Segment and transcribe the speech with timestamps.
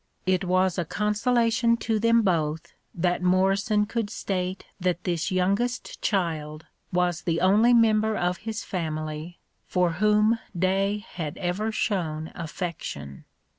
[0.25, 6.65] It was a consolation to them both that Morrison could state that this youngest child
[6.91, 9.37] was the only member of his family
[9.67, 13.25] for whom Day had ever shown affection.